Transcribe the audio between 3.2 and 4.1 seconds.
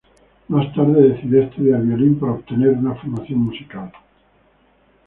musical.